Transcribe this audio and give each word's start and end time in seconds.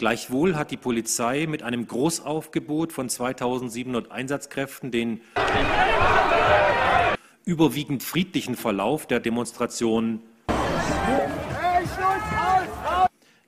Gleichwohl 0.00 0.56
hat 0.56 0.70
die 0.70 0.78
Polizei 0.78 1.46
mit 1.46 1.62
einem 1.62 1.86
Großaufgebot 1.86 2.90
von 2.90 3.10
2700 3.10 4.10
Einsatzkräften 4.10 4.90
den 4.90 5.20
überwiegend 7.44 8.02
friedlichen 8.02 8.56
Verlauf 8.56 9.06
der 9.06 9.20
Demonstration 9.20 10.20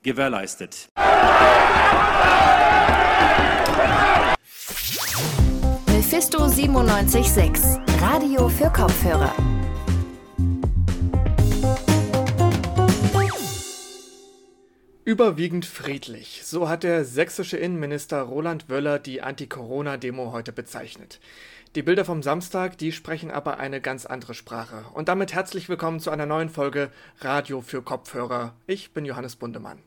gewährleistet. 0.03 0.89
Mephisto 5.87 6.37
976, 6.37 7.79
Radio 7.99 8.47
für 8.47 8.69
Kopfhörer. 8.69 9.33
Überwiegend 15.13 15.67
friedlich, 15.67 16.41
so 16.43 16.67
hat 16.67 16.81
der 16.81 17.05
sächsische 17.05 17.55
Innenminister 17.55 18.19
Roland 18.23 18.67
Wöller 18.67 18.97
die 18.97 19.21
Anti-Corona-Demo 19.21 20.31
heute 20.31 20.51
bezeichnet. 20.51 21.19
Die 21.75 21.83
Bilder 21.83 22.03
vom 22.03 22.23
Samstag, 22.23 22.79
die 22.79 22.91
sprechen 22.91 23.29
aber 23.29 23.59
eine 23.59 23.79
ganz 23.79 24.07
andere 24.07 24.33
Sprache. 24.33 24.85
Und 24.95 25.09
damit 25.09 25.31
herzlich 25.31 25.69
willkommen 25.69 25.99
zu 25.99 26.09
einer 26.09 26.25
neuen 26.25 26.49
Folge 26.49 26.89
Radio 27.19 27.61
für 27.61 27.83
Kopfhörer. 27.83 28.55
Ich 28.65 28.91
bin 28.91 29.05
Johannes 29.05 29.35
Bundemann. 29.35 29.83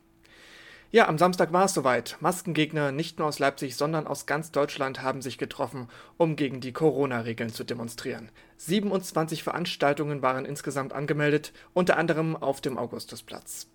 Ja, 0.91 1.09
am 1.09 1.17
Samstag 1.17 1.51
war 1.51 1.65
es 1.65 1.73
soweit. 1.73 2.15
Maskengegner 2.21 2.93
nicht 2.93 3.19
nur 3.19 3.27
aus 3.27 3.39
Leipzig, 3.39 3.75
sondern 3.75 4.07
aus 4.07 4.27
ganz 4.27 4.53
Deutschland 4.53 5.01
haben 5.01 5.21
sich 5.21 5.37
getroffen, 5.37 5.89
um 6.15 6.37
gegen 6.37 6.61
die 6.61 6.71
Corona-Regeln 6.71 7.51
zu 7.51 7.65
demonstrieren. 7.65 8.29
27 8.55 9.43
Veranstaltungen 9.43 10.21
waren 10.21 10.45
insgesamt 10.45 10.93
angemeldet, 10.93 11.51
unter 11.73 11.97
anderem 11.97 12.37
auf 12.37 12.61
dem 12.61 12.77
Augustusplatz. 12.77 13.67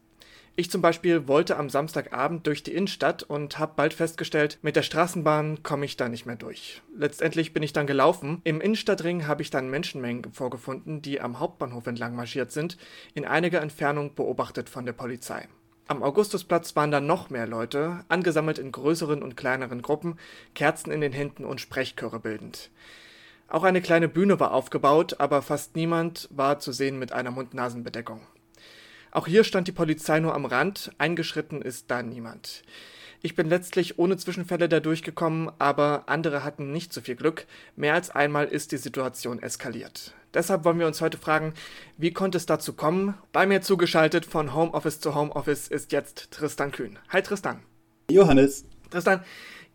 Ich 0.54 0.70
zum 0.70 0.82
Beispiel 0.82 1.28
wollte 1.28 1.56
am 1.56 1.70
Samstagabend 1.70 2.46
durch 2.46 2.62
die 2.62 2.74
Innenstadt 2.74 3.22
und 3.22 3.58
habe 3.58 3.72
bald 3.74 3.94
festgestellt, 3.94 4.58
mit 4.60 4.76
der 4.76 4.82
Straßenbahn 4.82 5.62
komme 5.62 5.86
ich 5.86 5.96
da 5.96 6.10
nicht 6.10 6.26
mehr 6.26 6.36
durch. 6.36 6.82
Letztendlich 6.94 7.54
bin 7.54 7.62
ich 7.62 7.72
dann 7.72 7.86
gelaufen. 7.86 8.42
Im 8.44 8.60
Innenstadtring 8.60 9.26
habe 9.26 9.40
ich 9.40 9.48
dann 9.48 9.70
Menschenmengen 9.70 10.30
vorgefunden, 10.30 11.00
die 11.00 11.22
am 11.22 11.40
Hauptbahnhof 11.40 11.86
entlang 11.86 12.14
marschiert 12.14 12.52
sind, 12.52 12.76
in 13.14 13.24
einiger 13.24 13.62
Entfernung 13.62 14.14
beobachtet 14.14 14.68
von 14.68 14.84
der 14.84 14.92
Polizei. 14.92 15.48
Am 15.88 16.02
Augustusplatz 16.02 16.76
waren 16.76 16.90
dann 16.90 17.06
noch 17.06 17.30
mehr 17.30 17.46
Leute, 17.46 18.04
angesammelt 18.08 18.58
in 18.58 18.72
größeren 18.72 19.22
und 19.22 19.38
kleineren 19.38 19.80
Gruppen, 19.80 20.18
Kerzen 20.54 20.92
in 20.92 21.00
den 21.00 21.12
Händen 21.12 21.46
und 21.46 21.62
Sprechchöre 21.62 22.20
bildend. 22.20 22.70
Auch 23.48 23.64
eine 23.64 23.80
kleine 23.80 24.08
Bühne 24.08 24.38
war 24.38 24.52
aufgebaut, 24.52 25.16
aber 25.18 25.40
fast 25.40 25.76
niemand 25.76 26.28
war 26.30 26.58
zu 26.58 26.72
sehen 26.72 26.98
mit 26.98 27.12
einer 27.12 27.30
Mund-Nasen-Bedeckung. 27.30 28.20
Auch 29.12 29.26
hier 29.26 29.44
stand 29.44 29.68
die 29.68 29.72
Polizei 29.72 30.20
nur 30.20 30.34
am 30.34 30.46
Rand, 30.46 30.90
eingeschritten 30.96 31.60
ist 31.60 31.90
da 31.90 32.02
niemand. 32.02 32.62
Ich 33.20 33.36
bin 33.36 33.48
letztlich 33.48 33.98
ohne 33.98 34.16
Zwischenfälle 34.16 34.70
da 34.70 34.80
durchgekommen, 34.80 35.52
aber 35.58 36.04
andere 36.06 36.42
hatten 36.42 36.72
nicht 36.72 36.94
so 36.94 37.02
viel 37.02 37.14
Glück. 37.14 37.46
Mehr 37.76 37.92
als 37.92 38.08
einmal 38.10 38.46
ist 38.46 38.72
die 38.72 38.78
Situation 38.78 39.40
eskaliert. 39.40 40.14
Deshalb 40.32 40.64
wollen 40.64 40.78
wir 40.78 40.86
uns 40.86 41.02
heute 41.02 41.18
fragen, 41.18 41.52
wie 41.98 42.12
konnte 42.12 42.38
es 42.38 42.46
dazu 42.46 42.72
kommen? 42.72 43.14
Bei 43.32 43.46
mir 43.46 43.60
zugeschaltet 43.60 44.24
von 44.24 44.54
Homeoffice 44.54 44.98
zu 44.98 45.14
Homeoffice 45.14 45.68
ist 45.68 45.92
jetzt 45.92 46.30
Tristan 46.30 46.72
Kühn. 46.72 46.98
Hi 47.10 47.22
Tristan. 47.22 47.60
Johannes. 48.10 48.64
Tristan, 48.90 49.22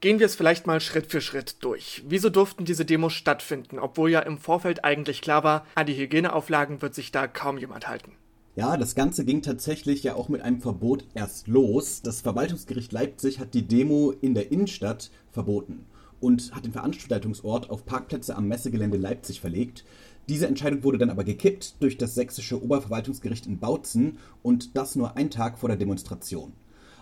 gehen 0.02 0.18
wir 0.18 0.26
es 0.26 0.36
vielleicht 0.36 0.66
mal 0.66 0.82
Schritt 0.82 1.12
für 1.12 1.22
Schritt 1.22 1.64
durch. 1.64 2.04
Wieso 2.08 2.32
durften 2.32 2.66
diese 2.66 2.86
Demos 2.86 3.14
stattfinden, 3.14 3.78
obwohl 3.78 4.10
ja 4.10 4.22
im 4.22 4.40
Vorfeld 4.40 4.84
eigentlich 4.84 5.22
klar 5.22 5.44
war, 5.44 5.66
an 5.76 5.86
die 5.86 5.96
Hygieneauflagen 5.96 6.82
wird 6.82 6.96
sich 6.96 7.12
da 7.12 7.28
kaum 7.28 7.60
jemand 7.60 7.88
halten? 7.88 8.14
Ja, 8.58 8.76
das 8.76 8.96
Ganze 8.96 9.24
ging 9.24 9.44
tatsächlich 9.44 10.02
ja 10.02 10.16
auch 10.16 10.30
mit 10.30 10.42
einem 10.42 10.62
Verbot 10.62 11.06
erst 11.14 11.48
los. 11.48 12.02
Das 12.02 12.22
Verwaltungsgericht 12.22 12.92
Leipzig 12.92 13.38
hat 13.40 13.54
die 13.54 13.68
Demo 13.68 14.12
in 14.20 14.34
der 14.34 14.52
Innenstadt 14.52 15.12
verboten 15.30 15.86
und 16.22 16.56
hat 16.56 16.66
den 16.66 16.72
Veranstaltungsort 16.72 17.70
auf 17.70 17.86
Parkplätze 17.86 18.36
am 18.36 18.48
Messegelände 18.48 18.98
Leipzig 18.98 19.42
verlegt. 19.42 19.86
Diese 20.28 20.48
Entscheidung 20.48 20.84
wurde 20.84 20.98
dann 20.98 21.12
aber 21.12 21.24
gekippt 21.24 21.76
durch 21.82 22.00
das 22.00 22.16
sächsische 22.16 22.60
Oberverwaltungsgericht 22.60 23.46
in 23.46 23.60
Bautzen 23.60 24.18
und 24.42 24.76
das 24.76 24.96
nur 24.96 25.16
einen 25.16 25.30
Tag 25.30 25.60
vor 25.60 25.70
der 25.70 25.78
Demonstration. 25.78 26.52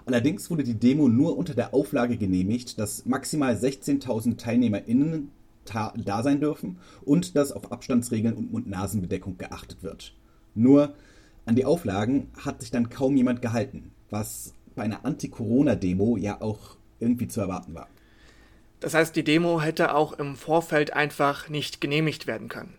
Allerdings 0.06 0.52
wurde 0.52 0.66
die 0.66 0.78
Demo 0.78 1.08
nur 1.08 1.38
unter 1.38 1.54
der 1.54 1.74
Auflage 1.74 2.18
genehmigt, 2.18 2.80
dass 2.80 3.06
maximal 3.06 3.56
16.000 3.56 4.36
TeilnehmerInnen 4.36 5.32
da 5.64 6.22
sein 6.22 6.42
dürfen 6.42 6.80
und 7.06 7.38
dass 7.38 7.54
auf 7.54 7.72
Abstandsregeln 7.72 8.36
und 8.36 8.52
Mund-Nasen-Bedeckung 8.52 9.38
geachtet 9.38 9.84
wird. 9.84 10.14
Nur 10.54 10.94
an 11.46 11.56
die 11.56 11.66
Auflagen 11.66 12.30
hat 12.44 12.62
sich 12.62 12.72
dann 12.72 12.90
kaum 12.90 13.16
jemand 13.16 13.42
gehalten, 13.42 13.92
was 14.10 14.54
bei 14.76 14.84
einer 14.84 15.06
Anti-Corona-Demo 15.06 16.18
ja 16.18 16.42
auch 16.42 16.76
irgendwie 17.00 17.28
zu 17.28 17.42
erwarten 17.42 17.74
war. 17.74 17.88
Das 18.80 18.94
heißt, 18.94 19.16
die 19.16 19.24
Demo 19.24 19.62
hätte 19.62 19.96
auch 19.96 20.14
im 20.14 20.36
Vorfeld 20.36 20.94
einfach 20.94 21.50
nicht 21.50 21.82
genehmigt 21.82 22.28
werden 22.28 22.50
können. 22.50 22.74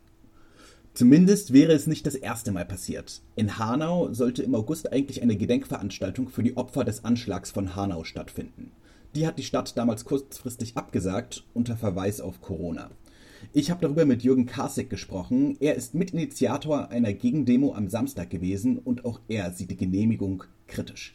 Zumindest 0.94 1.52
wäre 1.52 1.72
es 1.72 1.86
nicht 1.86 2.06
das 2.06 2.14
erste 2.14 2.52
Mal 2.52 2.64
passiert. 2.64 3.20
In 3.34 3.58
Hanau 3.58 4.12
sollte 4.12 4.42
im 4.42 4.54
August 4.54 4.92
eigentlich 4.92 5.20
eine 5.20 5.36
Gedenkveranstaltung 5.36 6.28
für 6.28 6.42
die 6.42 6.56
Opfer 6.56 6.84
des 6.84 7.04
Anschlags 7.04 7.50
von 7.50 7.76
Hanau 7.76 8.04
stattfinden. 8.04 8.72
Die 9.14 9.26
hat 9.26 9.38
die 9.38 9.42
Stadt 9.42 9.76
damals 9.76 10.04
kurzfristig 10.04 10.76
abgesagt 10.76 11.44
unter 11.54 11.76
Verweis 11.76 12.20
auf 12.20 12.40
Corona. 12.40 12.90
Ich 13.52 13.70
habe 13.70 13.80
darüber 13.80 14.04
mit 14.04 14.22
Jürgen 14.22 14.46
Karsek 14.46 14.90
gesprochen. 14.90 15.56
Er 15.60 15.74
ist 15.74 15.94
Mitinitiator 15.94 16.90
einer 16.90 17.12
Gegendemo 17.12 17.74
am 17.74 17.88
Samstag 17.88 18.30
gewesen 18.30 18.78
und 18.78 19.04
auch 19.04 19.20
er 19.28 19.50
sieht 19.52 19.70
die 19.70 19.76
Genehmigung 19.76 20.44
kritisch. 20.66 21.12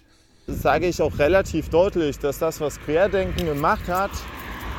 Das 0.48 0.62
sage 0.62 0.88
ich 0.88 1.02
auch 1.02 1.20
relativ 1.20 1.70
deutlich, 1.70 2.20
dass 2.20 2.40
das, 2.40 2.60
was 2.60 2.80
Querdenken 2.82 3.46
gemacht 3.46 3.88
hat, 3.88 4.12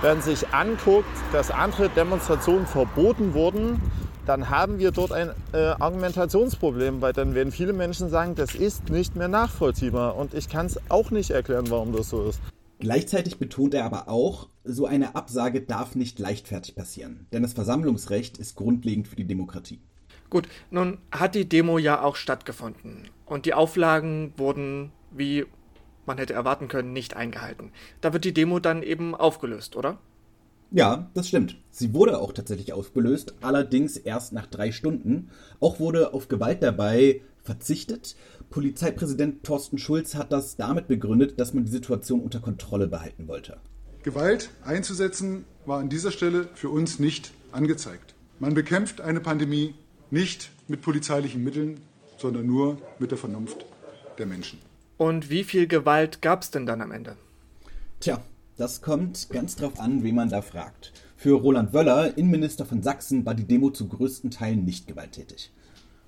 wenn 0.03 0.21
sich 0.21 0.49
anguckt, 0.49 1.07
dass 1.33 1.51
andere 1.51 1.89
Demonstrationen 1.89 2.67
verboten 2.67 3.35
wurden, 3.35 3.81
dann 4.27 4.51
haben 4.51 4.79
wir 4.79 4.91
dort 4.91 5.13
ein 5.13 5.31
äh, 5.53 5.59
Argumentationsproblem, 5.59 7.01
weil 7.01 7.13
dann 7.13 7.35
werden 7.35 7.53
viele 7.53 7.73
Menschen 7.73 8.09
sagen, 8.09 8.35
das 8.35 8.55
ist 8.55 8.89
nicht 8.89 9.17
mehr 9.17 9.29
nachvollziehbar. 9.29 10.17
Und 10.17 10.35
ich 10.35 10.49
kann 10.49 10.67
es 10.67 10.81
auch 10.89 11.11
nicht 11.11 11.31
erklären, 11.31 11.71
warum 11.71 11.93
das 11.93 12.11
so 12.11 12.29
ist. 12.29 12.41
Gleichzeitig 12.83 13.39
betont 13.39 13.75
er 13.75 13.85
aber 13.85 14.09
auch, 14.09 14.49
so 14.65 14.87
eine 14.87 15.15
Absage 15.15 15.61
darf 15.61 15.95
nicht 15.95 16.19
leichtfertig 16.19 16.75
passieren, 16.75 17.29
denn 17.33 17.45
das 17.45 17.53
Versammlungsrecht 17.53 18.39
ist 18.39 18.57
grundlegend 18.57 19.07
für 19.07 19.15
die 19.15 19.25
Demokratie. 19.25 19.79
Gut, 20.31 20.49
nun 20.73 20.99
hat 21.13 21.37
die 21.37 21.49
Demo 21.49 21.79
ja 21.79 22.03
auch 22.03 22.17
stattgefunden 22.17 23.09
und 23.25 23.47
die 23.47 23.55
Auflagen 23.55 24.35
wurden, 24.37 24.91
wie 25.13 25.47
man 26.07 26.19
hätte 26.19 26.35
erwarten 26.35 26.67
können, 26.67 26.93
nicht 26.93 27.15
eingehalten. 27.15 27.71
Da 28.01 28.13
wird 28.13 28.25
die 28.25 28.35
Demo 28.35 28.59
dann 28.59 28.83
eben 28.83 29.15
aufgelöst, 29.15 29.77
oder? 29.77 30.01
Ja, 30.73 31.09
das 31.15 31.29
stimmt. 31.29 31.59
Sie 31.71 31.95
wurde 31.95 32.19
auch 32.19 32.33
tatsächlich 32.33 32.73
aufgelöst, 32.73 33.35
allerdings 33.43 33.97
erst 33.97 34.33
nach 34.33 34.47
drei 34.47 34.73
Stunden. 34.73 35.31
Auch 35.61 35.79
wurde 35.79 36.15
auf 36.15 36.27
Gewalt 36.27 36.65
dabei 36.65 37.21
verzichtet. 37.45 38.17
Polizeipräsident 38.53 39.43
Thorsten 39.43 39.79
Schulz 39.79 40.15
hat 40.15 40.31
das 40.31 40.57
damit 40.57 40.87
begründet, 40.87 41.41
dass 41.41 41.55
man 41.55 41.65
die 41.65 41.71
Situation 41.71 42.21
unter 42.21 42.39
Kontrolle 42.39 42.87
behalten 42.87 43.27
wollte. 43.27 43.59
Gewalt 44.05 44.51
einzusetzen 44.63 45.45
war 45.67 45.81
an 45.81 45.89
dieser 45.89 46.13
Stelle 46.13 46.49
für 46.55 46.69
uns 46.69 46.99
nicht 46.99 47.33
angezeigt. 47.51 48.15
Man 48.39 48.55
bekämpft 48.55 49.01
eine 49.01 49.21
Pandemie 49.21 49.75
nicht 50.11 50.51
mit 50.69 50.83
polizeilichen 50.83 51.43
Mitteln, 51.43 51.81
sondern 52.19 52.47
nur 52.47 52.79
mit 52.99 53.11
der 53.11 53.19
Vernunft 53.19 53.65
der 54.19 54.27
Menschen. 54.27 54.59
Und 54.99 55.31
wie 55.31 55.45
viel 55.45 55.67
Gewalt 55.67 56.21
gab 56.21 56.43
es 56.43 56.51
denn 56.51 56.67
dann 56.67 56.83
am 56.83 56.93
Ende? 56.93 57.17
Tja, 58.01 58.23
das 58.57 58.83
kommt 58.83 59.31
ganz 59.31 59.57
drauf 59.57 59.81
an, 59.81 60.03
wen 60.03 60.15
man 60.15 60.29
da 60.29 60.43
fragt. 60.43 60.93
Für 61.17 61.33
Roland 61.33 61.73
Wöller, 61.73 62.19
Innenminister 62.19 62.67
von 62.67 62.83
Sachsen, 62.83 63.25
war 63.25 63.35
die 63.35 63.45
Demo 63.47 63.71
zu 63.71 63.89
größten 63.89 64.31
Teilen 64.31 64.65
nicht 64.65 64.87
gewalttätig. 64.87 65.53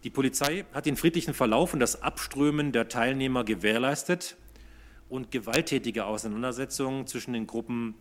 Die 0.05 0.11
Polizei 0.11 0.67
hat 0.75 0.85
den 0.85 0.97
friedlichen 0.97 1.33
Verlauf 1.33 1.73
und 1.73 1.81
das 1.81 2.03
Abströmen 2.03 2.73
der 2.73 2.89
Teilnehmer 2.91 3.43
gewährleistet 3.43 4.37
und 5.09 5.31
gewalttätige 5.31 6.05
Auseinandersetzungen 6.05 7.07
zwischen 7.07 7.33
den 7.33 7.47
Gruppen 7.47 7.95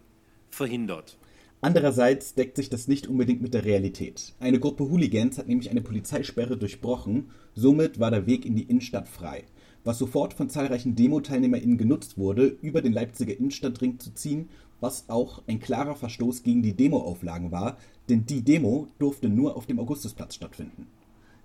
verhindert. 0.49 1.17
Andererseits 1.61 2.35
deckt 2.35 2.57
sich 2.57 2.69
das 2.69 2.89
nicht 2.89 3.07
unbedingt 3.07 3.41
mit 3.41 3.53
der 3.53 3.63
Realität. 3.63 4.33
Eine 4.41 4.59
Gruppe 4.59 4.83
Hooligans 4.89 5.37
hat 5.37 5.47
nämlich 5.47 5.71
eine 5.71 5.79
Polizeisperre 5.79 6.57
durchbrochen, 6.57 7.29
somit 7.55 8.01
war 8.01 8.11
der 8.11 8.27
Weg 8.27 8.45
in 8.45 8.57
die 8.57 8.63
Innenstadt 8.63 9.07
frei, 9.07 9.45
was 9.85 9.97
sofort 9.97 10.33
von 10.33 10.49
zahlreichen 10.49 10.97
Demo-TeilnehmerInnen 10.97 11.77
genutzt 11.77 12.17
wurde, 12.17 12.47
über 12.61 12.81
den 12.81 12.91
Leipziger 12.91 13.37
Innenstadtring 13.37 13.97
zu 13.99 14.13
ziehen, 14.13 14.49
was 14.81 15.07
auch 15.07 15.41
ein 15.47 15.61
klarer 15.61 15.95
Verstoß 15.95 16.43
gegen 16.43 16.63
die 16.63 16.75
Demoauflagen 16.75 17.53
war, 17.53 17.77
denn 18.09 18.25
die 18.25 18.41
Demo 18.41 18.89
durfte 18.99 19.29
nur 19.29 19.55
auf 19.55 19.67
dem 19.67 19.79
Augustusplatz 19.79 20.35
stattfinden. 20.35 20.87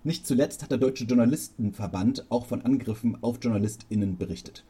Nicht 0.03 0.25
zuletzt 0.25 0.63
hat 0.63 0.71
der 0.71 0.77
Deutsche 0.77 1.03
Journalistenverband 1.03 2.25
auch 2.29 2.45
von 2.45 2.61
Angriffen 2.61 3.17
auf 3.21 3.37
JournalistInnen 3.41 4.17
berichtet. 4.17 4.63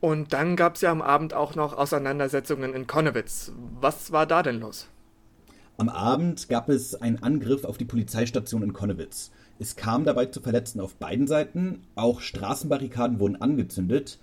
Und 0.00 0.32
dann 0.32 0.56
gab 0.56 0.74
es 0.74 0.80
ja 0.80 0.90
am 0.90 1.02
Abend 1.02 1.34
auch 1.34 1.54
noch 1.54 1.76
Auseinandersetzungen 1.76 2.74
in 2.74 2.86
Konnewitz. 2.86 3.52
Was 3.80 4.12
war 4.12 4.26
da 4.26 4.42
denn 4.42 4.60
los? 4.60 4.88
Am 5.76 5.88
Abend 5.88 6.48
gab 6.48 6.68
es 6.68 6.94
einen 6.94 7.22
Angriff 7.22 7.64
auf 7.64 7.78
die 7.78 7.84
Polizeistation 7.84 8.62
in 8.62 8.72
Konnewitz. 8.72 9.30
Es 9.58 9.76
kam 9.76 10.04
dabei 10.04 10.26
zu 10.26 10.40
Verletzten 10.40 10.80
auf 10.80 10.96
beiden 10.96 11.26
Seiten, 11.26 11.82
auch 11.94 12.20
Straßenbarrikaden 12.20 13.20
wurden 13.20 13.40
angezündet. 13.40 14.18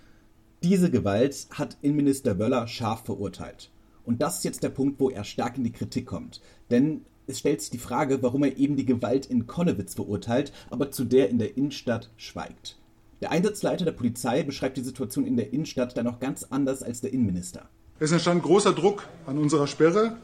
Diese 0.63 0.91
Gewalt 0.91 1.47
hat 1.53 1.77
Innenminister 1.81 2.37
Wöller 2.37 2.67
scharf 2.67 3.05
verurteilt. 3.05 3.69
Und 4.03 4.21
das 4.21 4.37
ist 4.37 4.43
jetzt 4.43 4.63
der 4.63 4.69
Punkt, 4.69 4.99
wo 4.99 5.09
er 5.09 5.23
stark 5.23 5.57
in 5.57 5.63
die 5.63 5.71
Kritik 5.71 6.05
kommt. 6.05 6.41
Denn 6.71 7.05
es 7.27 7.39
stellt 7.39 7.61
sich 7.61 7.69
die 7.69 7.77
Frage, 7.77 8.23
warum 8.23 8.43
er 8.43 8.57
eben 8.57 8.77
die 8.77 8.85
Gewalt 8.85 9.25
in 9.25 9.47
Konnewitz 9.47 9.95
verurteilt, 9.95 10.53
aber 10.69 10.91
zu 10.91 11.03
der 11.03 11.29
in 11.29 11.39
der 11.39 11.57
Innenstadt 11.57 12.09
schweigt. 12.15 12.77
Der 13.19 13.31
Einsatzleiter 13.31 13.83
der 13.83 13.91
Polizei 13.91 14.43
beschreibt 14.43 14.77
die 14.77 14.83
Situation 14.83 15.25
in 15.25 15.37
der 15.37 15.51
Innenstadt 15.51 15.97
dann 15.97 16.05
noch 16.05 16.19
ganz 16.19 16.45
anders 16.49 16.83
als 16.83 17.01
der 17.01 17.11
Innenminister. 17.11 17.67
Es 17.99 18.11
entstand 18.11 18.43
großer 18.43 18.73
Druck 18.73 19.07
an 19.25 19.37
unserer 19.37 19.67
Sperre, 19.67 20.17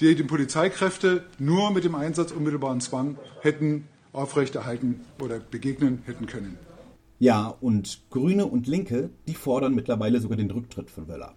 die 0.00 0.14
die 0.14 0.22
Polizeikräfte 0.22 1.24
nur 1.38 1.72
mit 1.72 1.84
dem 1.84 1.94
Einsatz 1.94 2.32
unmittelbaren 2.32 2.80
Zwang 2.80 3.16
hätten 3.40 3.88
aufrechterhalten 4.12 5.00
oder 5.20 5.40
begegnen 5.40 6.02
hätten 6.04 6.26
können. 6.26 6.58
Ja, 7.18 7.48
und 7.60 8.02
Grüne 8.10 8.46
und 8.46 8.66
Linke, 8.66 9.10
die 9.26 9.34
fordern 9.34 9.74
mittlerweile 9.74 10.20
sogar 10.20 10.36
den 10.36 10.50
Rücktritt 10.50 10.90
von 10.90 11.08
Wöller. 11.08 11.34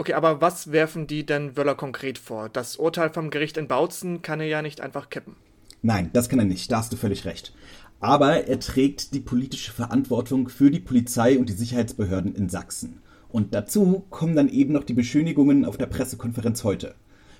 Okay, 0.00 0.14
aber 0.14 0.40
was 0.40 0.72
werfen 0.72 1.06
die 1.06 1.26
denn 1.26 1.58
Wöller 1.58 1.74
konkret 1.74 2.16
vor? 2.16 2.48
Das 2.48 2.76
Urteil 2.76 3.10
vom 3.10 3.28
Gericht 3.28 3.58
in 3.58 3.68
Bautzen 3.68 4.22
kann 4.22 4.40
er 4.40 4.46
ja 4.46 4.62
nicht 4.62 4.80
einfach 4.80 5.10
kippen. 5.10 5.36
Nein, 5.82 6.08
das 6.14 6.30
kann 6.30 6.38
er 6.38 6.46
nicht, 6.46 6.72
da 6.72 6.78
hast 6.78 6.90
du 6.90 6.96
völlig 6.96 7.26
recht. 7.26 7.52
Aber 8.00 8.48
er 8.48 8.58
trägt 8.60 9.12
die 9.12 9.20
politische 9.20 9.72
Verantwortung 9.72 10.48
für 10.48 10.70
die 10.70 10.80
Polizei 10.80 11.38
und 11.38 11.50
die 11.50 11.52
Sicherheitsbehörden 11.52 12.34
in 12.34 12.48
Sachsen. 12.48 13.02
Und 13.28 13.52
dazu 13.52 14.06
kommen 14.08 14.34
dann 14.34 14.48
eben 14.48 14.72
noch 14.72 14.84
die 14.84 14.94
Beschönigungen 14.94 15.66
auf 15.66 15.76
der 15.76 15.84
Pressekonferenz 15.84 16.64
heute. 16.64 16.94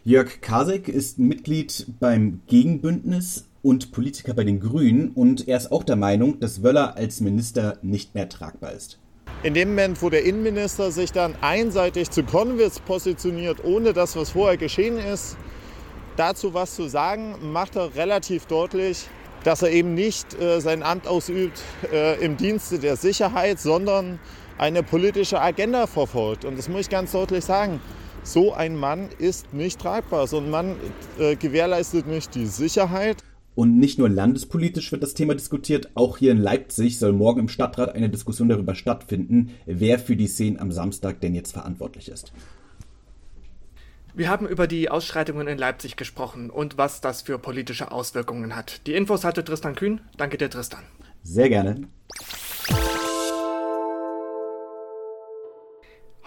Jörg 0.04 0.42
Kasek 0.42 0.88
ist 0.88 1.18
Mitglied 1.18 1.86
beim 1.98 2.42
Gegenbündnis 2.46 3.48
und 3.62 3.90
Politiker 3.90 4.34
bei 4.34 4.44
den 4.44 4.60
Grünen 4.60 5.12
und 5.12 5.48
er 5.48 5.56
ist 5.56 5.72
auch 5.72 5.82
der 5.82 5.96
Meinung, 5.96 6.40
dass 6.40 6.62
Wöller 6.62 6.94
als 6.98 7.22
Minister 7.22 7.78
nicht 7.80 8.14
mehr 8.14 8.28
tragbar 8.28 8.72
ist. 8.74 8.98
In 9.42 9.54
dem 9.54 9.70
Moment, 9.70 10.02
wo 10.02 10.10
der 10.10 10.24
Innenminister 10.24 10.90
sich 10.90 11.12
dann 11.12 11.34
einseitig 11.40 12.10
zu 12.10 12.22
Konwitz 12.22 12.78
positioniert, 12.78 13.64
ohne 13.64 13.94
das, 13.94 14.14
was 14.14 14.30
vorher 14.30 14.58
geschehen 14.58 14.98
ist, 14.98 15.38
dazu 16.16 16.52
was 16.52 16.76
zu 16.76 16.88
sagen, 16.88 17.36
macht 17.50 17.74
er 17.74 17.94
relativ 17.94 18.44
deutlich, 18.44 19.06
dass 19.42 19.62
er 19.62 19.70
eben 19.70 19.94
nicht 19.94 20.38
äh, 20.38 20.60
sein 20.60 20.82
Amt 20.82 21.06
ausübt 21.06 21.62
äh, 21.90 22.22
im 22.22 22.36
Dienste 22.36 22.78
der 22.78 22.96
Sicherheit, 22.96 23.58
sondern 23.58 24.20
eine 24.58 24.82
politische 24.82 25.40
Agenda 25.40 25.86
verfolgt. 25.86 26.44
Und 26.44 26.58
das 26.58 26.68
muss 26.68 26.82
ich 26.82 26.90
ganz 26.90 27.12
deutlich 27.12 27.46
sagen. 27.46 27.80
So 28.22 28.52
ein 28.52 28.76
Mann 28.76 29.08
ist 29.18 29.54
nicht 29.54 29.80
tragbar. 29.80 30.26
So 30.26 30.36
ein 30.36 30.50
Mann 30.50 30.76
äh, 31.18 31.36
gewährleistet 31.36 32.06
nicht 32.06 32.34
die 32.34 32.44
Sicherheit. 32.44 33.16
Und 33.54 33.78
nicht 33.78 33.98
nur 33.98 34.08
landespolitisch 34.08 34.92
wird 34.92 35.02
das 35.02 35.14
Thema 35.14 35.34
diskutiert, 35.34 35.90
auch 35.94 36.18
hier 36.18 36.32
in 36.32 36.38
Leipzig 36.38 36.98
soll 36.98 37.12
morgen 37.12 37.40
im 37.40 37.48
Stadtrat 37.48 37.94
eine 37.94 38.08
Diskussion 38.08 38.48
darüber 38.48 38.74
stattfinden, 38.74 39.50
wer 39.66 39.98
für 39.98 40.16
die 40.16 40.28
Szenen 40.28 40.58
am 40.58 40.72
Samstag 40.72 41.20
denn 41.20 41.34
jetzt 41.34 41.52
verantwortlich 41.52 42.08
ist. 42.08 42.32
Wir 44.14 44.28
haben 44.28 44.46
über 44.46 44.66
die 44.66 44.90
Ausschreitungen 44.90 45.46
in 45.46 45.58
Leipzig 45.58 45.96
gesprochen 45.96 46.50
und 46.50 46.78
was 46.78 47.00
das 47.00 47.22
für 47.22 47.38
politische 47.38 47.92
Auswirkungen 47.92 48.56
hat. 48.56 48.86
Die 48.86 48.94
Infos 48.94 49.24
hatte 49.24 49.44
Tristan 49.44 49.74
Kühn. 49.74 50.00
Danke 50.16 50.36
dir, 50.36 50.50
Tristan. 50.50 50.82
Sehr 51.22 51.48
gerne. 51.48 51.88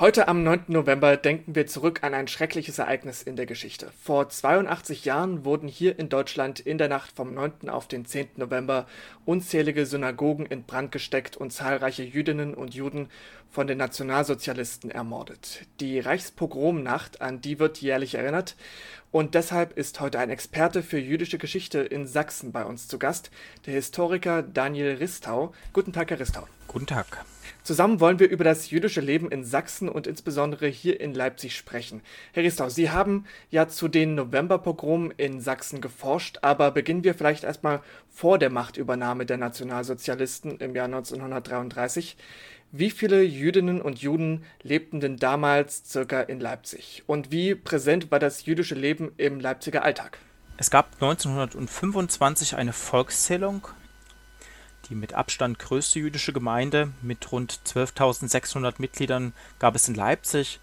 Heute 0.03 0.27
am 0.27 0.43
9. 0.43 0.65
November 0.67 1.15
denken 1.15 1.55
wir 1.55 1.65
zurück 1.65 2.03
an 2.03 2.13
ein 2.13 2.27
schreckliches 2.27 2.77
Ereignis 2.77 3.23
in 3.23 3.37
der 3.37 3.45
Geschichte. 3.45 3.89
Vor 4.01 4.27
82 4.27 5.05
Jahren 5.05 5.45
wurden 5.45 5.69
hier 5.69 5.97
in 5.97 6.09
Deutschland 6.09 6.59
in 6.59 6.77
der 6.77 6.89
Nacht 6.89 7.13
vom 7.15 7.33
9. 7.33 7.69
auf 7.69 7.87
den 7.87 8.03
10. 8.03 8.31
November 8.35 8.85
unzählige 9.23 9.85
Synagogen 9.85 10.45
in 10.45 10.65
Brand 10.65 10.91
gesteckt 10.91 11.37
und 11.37 11.53
zahlreiche 11.53 12.03
Jüdinnen 12.03 12.53
und 12.53 12.75
Juden 12.75 13.07
von 13.49 13.65
den 13.65 13.77
Nationalsozialisten 13.77 14.91
ermordet. 14.91 15.61
Die 15.79 16.01
Reichspogromnacht, 16.01 17.21
an 17.21 17.39
die 17.39 17.57
wird 17.59 17.77
jährlich 17.77 18.15
erinnert 18.15 18.57
und 19.09 19.35
deshalb 19.35 19.77
ist 19.77 20.01
heute 20.01 20.19
ein 20.19 20.31
Experte 20.31 20.83
für 20.83 20.99
jüdische 20.99 21.37
Geschichte 21.37 21.79
in 21.79 22.07
Sachsen 22.07 22.51
bei 22.51 22.65
uns 22.65 22.89
zu 22.89 22.99
Gast, 22.99 23.31
der 23.65 23.75
Historiker 23.75 24.43
Daniel 24.43 24.95
Ristau. 24.95 25.53
Guten 25.71 25.93
Tag, 25.93 26.09
Herr 26.09 26.19
Ristau. 26.19 26.45
Guten 26.67 26.87
Tag. 26.87 27.23
Zusammen 27.63 27.99
wollen 27.99 28.19
wir 28.19 28.29
über 28.29 28.43
das 28.43 28.69
jüdische 28.69 29.01
Leben 29.01 29.31
in 29.31 29.43
Sachsen 29.43 29.89
und 29.89 30.07
insbesondere 30.07 30.67
hier 30.67 30.99
in 30.99 31.13
Leipzig 31.13 31.55
sprechen. 31.55 32.01
Herr 32.31 32.43
Ristau, 32.43 32.69
Sie 32.69 32.89
haben 32.89 33.25
ja 33.49 33.67
zu 33.67 33.87
den 33.87 34.15
Novemberpogromen 34.15 35.11
in 35.17 35.41
Sachsen 35.41 35.81
geforscht, 35.81 36.39
aber 36.41 36.71
beginnen 36.71 37.03
wir 37.03 37.15
vielleicht 37.15 37.43
erstmal 37.43 37.81
vor 38.09 38.37
der 38.37 38.49
Machtübernahme 38.49 39.25
der 39.25 39.37
Nationalsozialisten 39.37 40.57
im 40.57 40.75
Jahr 40.75 40.85
1933. 40.85 42.17
Wie 42.71 42.89
viele 42.89 43.21
Jüdinnen 43.21 43.81
und 43.81 43.99
Juden 43.99 44.45
lebten 44.63 44.99
denn 44.99 45.17
damals 45.17 45.83
circa 45.85 46.21
in 46.21 46.39
Leipzig? 46.39 47.03
Und 47.05 47.31
wie 47.31 47.53
präsent 47.53 48.09
war 48.09 48.17
das 48.17 48.45
jüdische 48.45 48.73
Leben 48.73 49.11
im 49.17 49.39
Leipziger 49.39 49.83
Alltag? 49.83 50.17
Es 50.57 50.71
gab 50.71 50.93
1925 50.93 52.55
eine 52.55 52.73
Volkszählung, 52.73 53.67
die 54.89 54.95
mit 54.95 55.13
Abstand 55.13 55.59
größte 55.59 55.99
jüdische 55.99 56.33
Gemeinde 56.33 56.91
mit 57.01 57.31
rund 57.31 57.59
12.600 57.65 58.75
Mitgliedern 58.77 59.33
gab 59.59 59.75
es 59.75 59.87
in 59.87 59.95
Leipzig, 59.95 60.59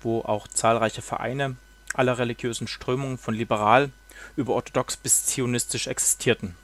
wo 0.00 0.20
auch 0.20 0.48
zahlreiche 0.48 1.02
Vereine 1.02 1.56
aller 1.94 2.18
religiösen 2.18 2.68
Strömungen 2.68 3.18
von 3.18 3.34
liberal 3.34 3.90
über 4.36 4.54
orthodox 4.54 4.96
bis 4.96 5.26
zionistisch 5.26 5.86
existierten. 5.86 6.54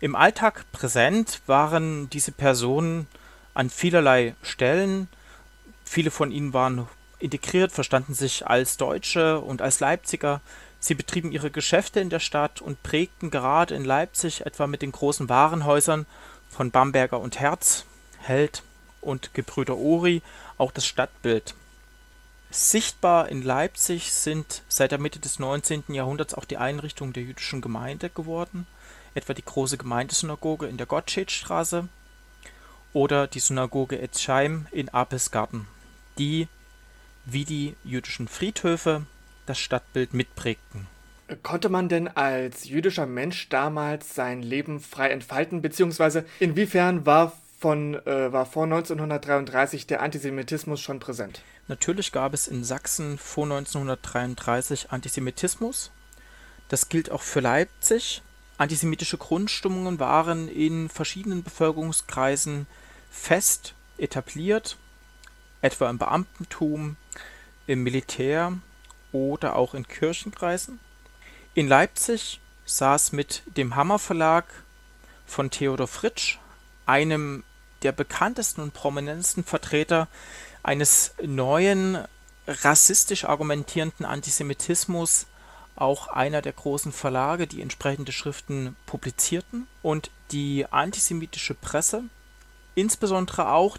Im 0.00 0.14
Alltag 0.14 0.64
präsent 0.72 1.40
waren 1.46 2.10
diese 2.10 2.32
Personen 2.32 3.06
an 3.54 3.70
vielerlei 3.70 4.34
Stellen. 4.42 5.08
Viele 5.84 6.10
von 6.10 6.30
ihnen 6.30 6.52
waren 6.52 6.86
integriert, 7.18 7.72
verstanden 7.72 8.14
sich 8.14 8.46
als 8.46 8.76
Deutsche 8.76 9.40
und 9.40 9.62
als 9.62 9.80
Leipziger. 9.80 10.42
Sie 10.86 10.94
betrieben 10.94 11.32
ihre 11.32 11.50
Geschäfte 11.50 11.98
in 11.98 12.10
der 12.10 12.20
Stadt 12.20 12.62
und 12.62 12.80
prägten 12.84 13.32
gerade 13.32 13.74
in 13.74 13.84
Leipzig 13.84 14.46
etwa 14.46 14.68
mit 14.68 14.82
den 14.82 14.92
großen 14.92 15.28
Warenhäusern 15.28 16.06
von 16.48 16.70
Bamberger 16.70 17.18
und 17.18 17.40
Herz, 17.40 17.86
Held 18.18 18.62
und 19.00 19.34
Gebrüder 19.34 19.76
Ori 19.76 20.22
auch 20.58 20.70
das 20.70 20.86
Stadtbild. 20.86 21.56
Sichtbar 22.52 23.28
in 23.30 23.42
Leipzig 23.42 24.12
sind 24.12 24.62
seit 24.68 24.92
der 24.92 25.00
Mitte 25.00 25.18
des 25.18 25.40
19. 25.40 25.82
Jahrhunderts 25.88 26.34
auch 26.34 26.44
die 26.44 26.56
Einrichtungen 26.56 27.12
der 27.12 27.24
jüdischen 27.24 27.60
Gemeinde 27.60 28.08
geworden, 28.08 28.68
etwa 29.16 29.34
die 29.34 29.44
große 29.44 29.78
Gemeindesynagoge 29.78 30.68
in 30.68 30.76
der 30.76 30.86
Gottschedstraße 30.86 31.88
oder 32.92 33.26
die 33.26 33.40
Synagoge 33.40 34.00
Etzheim 34.00 34.68
in 34.70 34.88
Apelsgarten, 34.90 35.66
die, 36.16 36.46
wie 37.24 37.44
die 37.44 37.74
jüdischen 37.82 38.28
Friedhöfe, 38.28 39.04
das 39.46 39.58
Stadtbild 39.58 40.14
mitprägten. 40.14 40.86
Konnte 41.42 41.68
man 41.68 41.88
denn 41.88 42.08
als 42.08 42.66
jüdischer 42.66 43.06
Mensch 43.06 43.48
damals 43.48 44.14
sein 44.14 44.42
Leben 44.42 44.80
frei 44.80 45.10
entfalten, 45.10 45.60
beziehungsweise 45.60 46.24
inwiefern 46.38 47.04
war, 47.04 47.32
von, 47.58 47.94
äh, 48.06 48.32
war 48.32 48.46
vor 48.46 48.64
1933 48.64 49.86
der 49.86 50.02
Antisemitismus 50.02 50.80
schon 50.80 51.00
präsent? 51.00 51.42
Natürlich 51.68 52.12
gab 52.12 52.32
es 52.32 52.46
in 52.46 52.62
Sachsen 52.62 53.18
vor 53.18 53.44
1933 53.44 54.92
Antisemitismus. 54.92 55.90
Das 56.68 56.88
gilt 56.88 57.10
auch 57.10 57.22
für 57.22 57.40
Leipzig. 57.40 58.22
Antisemitische 58.58 59.18
Grundstimmungen 59.18 59.98
waren 59.98 60.48
in 60.48 60.88
verschiedenen 60.88 61.42
Bevölkerungskreisen 61.42 62.66
fest 63.10 63.74
etabliert, 63.98 64.76
etwa 65.60 65.90
im 65.90 65.98
Beamtentum, 65.98 66.96
im 67.66 67.82
Militär 67.82 68.52
oder 69.16 69.56
auch 69.56 69.74
in 69.74 69.88
Kirchenkreisen. 69.88 70.78
In 71.54 71.68
Leipzig 71.68 72.40
saß 72.66 73.12
mit 73.12 73.42
dem 73.56 73.76
Hammer 73.76 73.98
Verlag 73.98 74.44
von 75.26 75.50
Theodor 75.50 75.88
Fritsch, 75.88 76.38
einem 76.84 77.44
der 77.82 77.92
bekanntesten 77.92 78.60
und 78.60 78.74
prominentesten 78.74 79.44
Vertreter 79.44 80.08
eines 80.62 81.14
neuen 81.22 81.98
rassistisch 82.46 83.24
argumentierenden 83.24 84.06
Antisemitismus, 84.06 85.26
auch 85.74 86.08
einer 86.08 86.42
der 86.42 86.52
großen 86.52 86.92
Verlage, 86.92 87.46
die 87.46 87.60
entsprechende 87.60 88.12
Schriften 88.12 88.76
publizierten. 88.86 89.66
Und 89.82 90.10
die 90.30 90.66
antisemitische 90.70 91.54
Presse 91.54 92.04
insbesondere 92.74 93.50
auch 93.50 93.78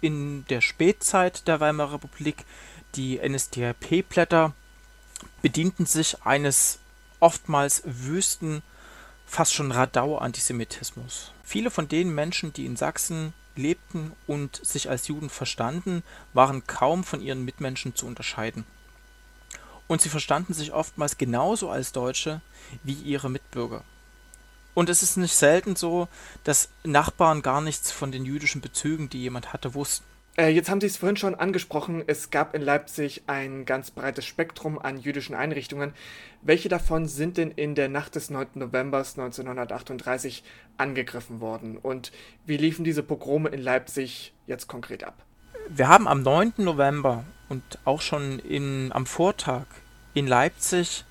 in 0.00 0.44
der 0.48 0.60
Spätzeit 0.60 1.46
der 1.46 1.60
Weimarer 1.60 1.94
Republik 1.94 2.44
die 2.94 3.18
NSDAP-Blätter 3.18 4.52
bedienten 5.40 5.86
sich 5.86 6.22
eines 6.22 6.78
oftmals 7.20 7.82
wüsten, 7.84 8.62
fast 9.26 9.54
schon 9.54 9.72
Radau-Antisemitismus. 9.72 11.32
Viele 11.42 11.70
von 11.70 11.88
den 11.88 12.14
Menschen, 12.14 12.52
die 12.52 12.66
in 12.66 12.76
Sachsen 12.76 13.32
lebten 13.56 14.12
und 14.26 14.64
sich 14.64 14.88
als 14.88 15.08
Juden 15.08 15.30
verstanden, 15.30 16.02
waren 16.32 16.66
kaum 16.66 17.04
von 17.04 17.20
ihren 17.20 17.44
Mitmenschen 17.44 17.94
zu 17.94 18.06
unterscheiden. 18.06 18.64
Und 19.86 20.00
sie 20.00 20.08
verstanden 20.08 20.54
sich 20.54 20.72
oftmals 20.72 21.18
genauso 21.18 21.70
als 21.70 21.92
Deutsche 21.92 22.40
wie 22.82 22.94
ihre 22.94 23.30
Mitbürger. 23.30 23.84
Und 24.74 24.88
es 24.88 25.02
ist 25.02 25.16
nicht 25.16 25.34
selten 25.34 25.76
so, 25.76 26.08
dass 26.44 26.70
Nachbarn 26.82 27.42
gar 27.42 27.60
nichts 27.60 27.92
von 27.92 28.10
den 28.10 28.24
jüdischen 28.24 28.62
Bezügen, 28.62 29.10
die 29.10 29.20
jemand 29.20 29.52
hatte, 29.52 29.74
wussten. 29.74 30.06
Äh, 30.36 30.48
jetzt 30.48 30.70
haben 30.70 30.80
Sie 30.80 30.86
es 30.86 30.96
vorhin 30.96 31.18
schon 31.18 31.34
angesprochen, 31.34 32.02
es 32.06 32.30
gab 32.30 32.54
in 32.54 32.62
Leipzig 32.62 33.24
ein 33.26 33.66
ganz 33.66 33.90
breites 33.90 34.24
Spektrum 34.24 34.78
an 34.78 34.98
jüdischen 34.98 35.34
Einrichtungen. 35.34 35.92
Welche 36.40 36.70
davon 36.70 37.06
sind 37.06 37.36
denn 37.36 37.50
in 37.50 37.74
der 37.74 37.90
Nacht 37.90 38.14
des 38.14 38.30
9. 38.30 38.48
November 38.54 38.98
1938 38.98 40.42
angegriffen 40.78 41.40
worden? 41.40 41.76
Und 41.76 42.12
wie 42.46 42.56
liefen 42.56 42.82
diese 42.82 43.02
Pogrome 43.02 43.50
in 43.50 43.60
Leipzig 43.60 44.32
jetzt 44.46 44.68
konkret 44.68 45.04
ab? 45.04 45.22
Wir 45.68 45.88
haben 45.88 46.08
am 46.08 46.22
9. 46.22 46.54
November 46.56 47.24
und 47.50 47.62
auch 47.84 48.00
schon 48.00 48.38
in, 48.38 48.90
am 48.92 49.04
Vortag 49.04 49.66
in 50.14 50.26
Leipzig 50.26 51.04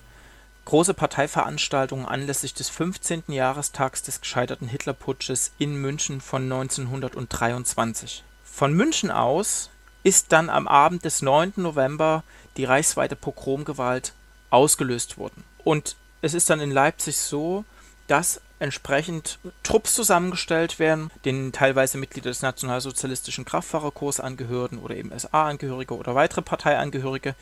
große 0.66 0.96
Parteiveranstaltungen 0.96 2.06
anlässlich 2.06 2.56
des 2.56 2.70
15. 2.70 3.24
Jahrestags 3.28 4.02
des 4.02 4.22
gescheiterten 4.22 4.68
Hitlerputsches 4.68 5.54
in 5.60 5.76
München 5.76 6.22
von 6.22 6.44
1923. 6.44 8.24
Von 8.52 8.74
München 8.74 9.10
aus 9.10 9.70
ist 10.04 10.32
dann 10.32 10.50
am 10.50 10.68
Abend 10.68 11.06
des 11.06 11.22
9. 11.22 11.54
November 11.56 12.24
die 12.58 12.66
reichsweite 12.66 13.16
Pogromgewalt 13.16 14.14
ausgelöst 14.50 15.18
worden. 15.18 15.44
Und 15.64 15.96
es 16.22 16.34
ist 16.34 16.50
dann 16.50 16.60
in 16.60 16.70
Leipzig 16.70 17.18
so, 17.18 17.66
dass 18.08 18.42
entsprechend 18.60 19.40
Trupps 19.64 19.96
zusammengestellt 19.96 20.78
werden, 20.78 21.10
denen 21.26 21.52
teilweise 21.52 21.98
Mitglieder 21.98 22.30
des 22.30 22.44
nationalsozialistischen 22.44 23.46
Kraftfahrerkorps 23.46 24.20
angehörten 24.20 24.78
oder 24.78 24.96
eben 24.96 25.18
SA-Angehörige 25.18 25.96
oder 25.96 26.14
weitere 26.14 26.44
Parteiangehörige 26.44 27.36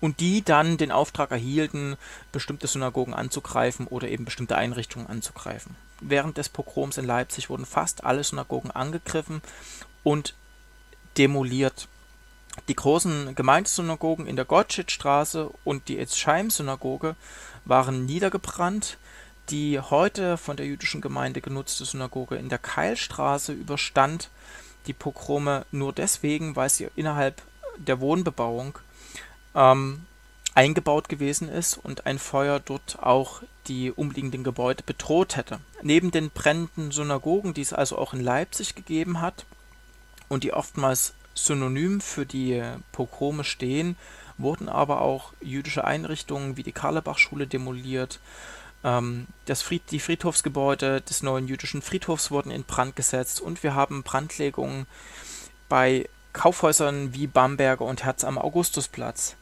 und 0.00 0.20
die 0.20 0.42
dann 0.42 0.78
den 0.78 0.92
Auftrag 0.92 1.32
erhielten, 1.32 1.96
bestimmte 2.30 2.68
Synagogen 2.68 3.12
anzugreifen 3.12 3.86
oder 3.86 4.08
eben 4.08 4.24
bestimmte 4.24 4.56
Einrichtungen 4.56 5.08
anzugreifen. 5.08 5.76
Während 6.00 6.38
des 6.38 6.48
Pogroms 6.48 6.96
in 6.96 7.04
Leipzig 7.04 7.50
wurden 7.50 7.66
fast 7.66 8.04
alle 8.04 8.24
Synagogen 8.24 8.70
angegriffen 8.70 9.42
und 10.04 10.34
demoliert. 11.18 11.88
Die 12.68 12.76
großen 12.76 13.34
Gemeindesynagogen 13.34 14.26
in 14.26 14.36
der 14.36 14.44
Gottschedstraße 14.44 15.50
und 15.64 15.88
die 15.88 15.98
Etzsheim-Synagoge 15.98 17.16
waren 17.64 18.06
niedergebrannt. 18.06 18.98
Die 19.48 19.80
heute 19.80 20.36
von 20.36 20.56
der 20.56 20.66
jüdischen 20.66 21.00
Gemeinde 21.00 21.40
genutzte 21.40 21.84
Synagoge 21.84 22.36
in 22.36 22.48
der 22.48 22.58
Keilstraße 22.58 23.52
überstand 23.52 24.30
die 24.86 24.92
Pogrome 24.92 25.66
nur 25.72 25.92
deswegen, 25.92 26.56
weil 26.56 26.70
sie 26.70 26.88
innerhalb 26.96 27.42
der 27.76 28.00
Wohnbebauung 28.00 28.78
ähm, 29.54 30.06
eingebaut 30.54 31.08
gewesen 31.08 31.48
ist 31.48 31.76
und 31.76 32.06
ein 32.06 32.18
Feuer 32.18 32.60
dort 32.60 32.98
auch 33.00 33.42
die 33.66 33.90
umliegenden 33.90 34.44
Gebäude 34.44 34.82
bedroht 34.84 35.36
hätte. 35.36 35.60
Neben 35.82 36.10
den 36.10 36.30
brennenden 36.30 36.90
Synagogen, 36.90 37.54
die 37.54 37.62
es 37.62 37.72
also 37.72 37.96
auch 37.96 38.12
in 38.12 38.20
Leipzig 38.20 38.74
gegeben 38.74 39.20
hat, 39.20 39.46
und 40.32 40.44
die 40.44 40.54
oftmals 40.54 41.12
synonym 41.34 42.00
für 42.00 42.24
die 42.24 42.62
Pogrome 42.90 43.44
stehen, 43.44 43.96
wurden 44.38 44.70
aber 44.70 45.02
auch 45.02 45.34
jüdische 45.42 45.84
Einrichtungen 45.84 46.56
wie 46.56 46.62
die 46.62 46.72
Karlebach-Schule 46.72 47.46
demoliert. 47.46 48.18
Ähm, 48.82 49.26
das 49.44 49.60
Fried 49.60 49.82
die 49.90 50.00
Friedhofsgebäude 50.00 51.02
des 51.02 51.22
neuen 51.22 51.48
jüdischen 51.48 51.82
Friedhofs 51.82 52.30
wurden 52.30 52.50
in 52.50 52.64
Brand 52.64 52.96
gesetzt 52.96 53.42
und 53.42 53.62
wir 53.62 53.74
haben 53.74 54.02
Brandlegungen 54.04 54.86
bei 55.68 56.08
Kaufhäusern 56.32 57.12
wie 57.12 57.26
Bamberger 57.26 57.84
und 57.84 58.04
Herz 58.04 58.24
am 58.24 58.38
Augustusplatz. 58.38 59.36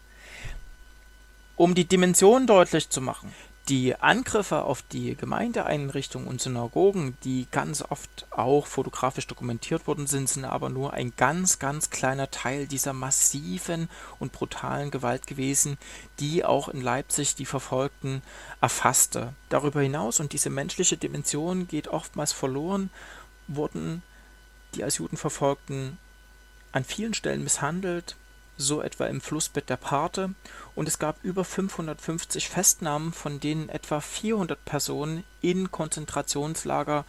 Um 1.54 1.76
die 1.76 1.84
Dimension 1.84 2.48
deutlich 2.48 2.90
zu 2.90 3.00
machen, 3.00 3.32
die 3.68 3.94
Angriffe 3.94 4.62
auf 4.62 4.82
die 4.82 5.14
Gemeindeeinrichtungen 5.14 6.26
und 6.26 6.40
Synagogen, 6.40 7.16
die 7.22 7.46
ganz 7.50 7.82
oft 7.82 8.26
auch 8.30 8.66
fotografisch 8.66 9.26
dokumentiert 9.26 9.86
worden 9.86 10.06
sind, 10.06 10.28
sind 10.28 10.44
aber 10.44 10.70
nur 10.70 10.92
ein 10.92 11.12
ganz, 11.16 11.58
ganz 11.58 11.90
kleiner 11.90 12.30
Teil 12.30 12.66
dieser 12.66 12.92
massiven 12.92 13.88
und 14.18 14.32
brutalen 14.32 14.90
Gewalt 14.90 15.26
gewesen, 15.26 15.78
die 16.18 16.44
auch 16.44 16.68
in 16.68 16.80
Leipzig 16.80 17.36
die 17.36 17.46
Verfolgten 17.46 18.22
erfasste. 18.60 19.34
Darüber 19.50 19.82
hinaus, 19.82 20.18
und 20.18 20.32
diese 20.32 20.50
menschliche 20.50 20.96
Dimension 20.96 21.68
geht 21.68 21.88
oftmals 21.88 22.32
verloren, 22.32 22.90
wurden 23.46 24.02
die 24.74 24.82
als 24.84 24.98
Juden 24.98 25.16
Verfolgten 25.16 25.98
an 26.72 26.84
vielen 26.84 27.14
Stellen 27.14 27.44
misshandelt, 27.44 28.16
so 28.60 28.82
etwa 28.82 29.06
im 29.06 29.20
Flussbett 29.20 29.68
der 29.68 29.76
Parthe, 29.76 30.34
und 30.74 30.88
es 30.88 30.98
gab 30.98 31.22
über 31.24 31.44
550 31.44 32.48
Festnahmen, 32.48 33.12
von 33.12 33.40
denen 33.40 33.68
etwa 33.68 34.00
400 34.00 34.64
Personen 34.64 35.24
in 35.40 35.70
Konzentrationslager 35.70 37.04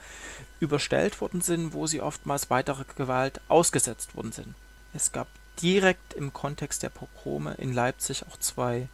überstellt 0.59 1.21
worden 1.21 1.41
sind, 1.41 1.73
wo 1.73 1.87
sie 1.87 2.01
oftmals 2.01 2.49
weiterer 2.49 2.85
Gewalt 2.95 3.41
ausgesetzt 3.47 4.15
worden 4.15 4.31
sind. 4.31 4.55
Es 4.93 5.11
gab 5.11 5.27
direkt 5.61 6.13
im 6.13 6.33
Kontext 6.33 6.83
der 6.83 6.89
Pogrome 6.89 7.53
in 7.55 7.73
Leipzig 7.73 8.25
auch 8.27 8.37
zwei, 8.37 8.87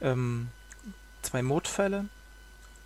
ähm, 0.00 0.48
zwei 1.22 1.42
Mordfälle. 1.42 2.06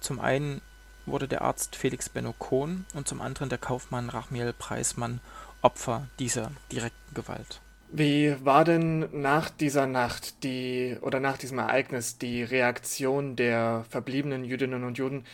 Zum 0.01 0.21
einen 0.21 0.61
wurde 1.07 1.29
der 1.29 1.43
Arzt 1.43 1.77
Felix 1.77 2.09
Benno 2.09 2.35
Kohn 2.39 2.87
und 2.95 3.07
zum 3.09 3.21
anderen 3.21 3.49
der 3.49 3.59
Kaufmann 3.59 4.09
Rachmiel 4.09 4.53
Preismann 4.53 5.21
Opfer 5.63 6.09
dieser 6.19 6.51
direkten 6.71 7.15
Gewalt. 7.15 7.61
Wie 7.97 8.35
war 8.45 8.65
denn 8.65 9.09
nach 9.13 9.51
dieser 9.51 9.87
Nacht 9.87 10.43
die 10.43 10.99
oder 11.01 11.21
nach 11.21 11.39
diesem 11.39 11.61
Ereignis 11.61 12.19
die 12.19 12.43
Reaktion 12.43 13.37
der 13.37 13.85
verbliebenen 13.89 14.43
Jüdinnen 14.43 14.83
und 14.83 14.99
Juden? 14.99 15.25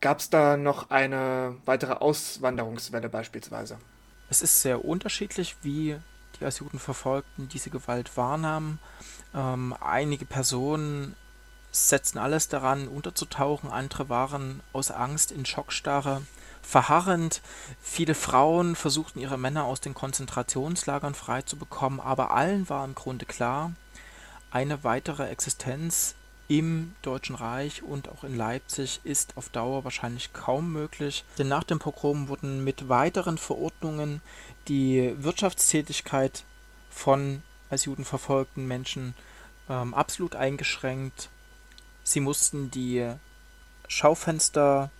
Gab 0.00 0.18
es 0.18 0.28
da 0.28 0.56
noch 0.56 0.90
eine 0.90 1.54
weitere 1.64 1.92
Auswanderungswelle 1.92 3.08
beispielsweise? 3.08 3.78
Es 4.28 4.42
ist 4.42 4.62
sehr 4.62 4.84
unterschiedlich, 4.84 5.54
wie 5.62 5.96
die 6.40 6.44
als 6.44 6.58
Juden 6.58 6.80
Verfolgten 6.80 7.48
diese 7.48 7.70
Gewalt 7.70 8.16
wahrnahmen. 8.16 8.80
Ähm, 9.32 9.72
einige 9.80 10.24
Personen 10.24 11.14
setzten 11.70 12.18
alles 12.18 12.48
daran, 12.48 12.88
unterzutauchen, 12.88 13.70
andere 13.70 14.08
waren 14.08 14.60
aus 14.72 14.90
Angst 14.90 15.30
in 15.30 15.46
Schockstarre 15.46 16.22
verharrend. 16.66 17.42
Viele 17.80 18.14
Frauen 18.14 18.74
versuchten 18.74 19.20
ihre 19.20 19.38
Männer 19.38 19.64
aus 19.64 19.80
den 19.80 19.94
Konzentrationslagern 19.94 21.14
freizubekommen, 21.14 22.00
aber 22.00 22.32
allen 22.32 22.68
war 22.68 22.84
im 22.84 22.94
Grunde 22.94 23.24
klar, 23.24 23.72
eine 24.50 24.82
weitere 24.82 25.28
Existenz 25.28 26.14
im 26.48 26.94
Deutschen 27.02 27.34
Reich 27.34 27.82
und 27.82 28.08
auch 28.08 28.24
in 28.24 28.36
Leipzig 28.36 29.00
ist 29.04 29.36
auf 29.36 29.48
Dauer 29.48 29.84
wahrscheinlich 29.84 30.32
kaum 30.32 30.72
möglich, 30.72 31.24
denn 31.38 31.48
nach 31.48 31.64
dem 31.64 31.78
Pogrom 31.78 32.28
wurden 32.28 32.62
mit 32.62 32.88
weiteren 32.88 33.38
Verordnungen 33.38 34.20
die 34.68 35.14
Wirtschaftstätigkeit 35.18 36.44
von 36.90 37.42
als 37.68 37.84
Juden 37.84 38.04
verfolgten 38.04 38.66
Menschen 38.66 39.14
ähm, 39.68 39.92
absolut 39.92 40.36
eingeschränkt. 40.36 41.30
Sie 42.04 42.20
mussten 42.20 42.70
die 42.70 43.12
Schaufenster 43.88 44.90